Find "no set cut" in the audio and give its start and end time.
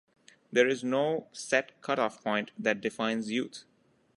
0.83-1.99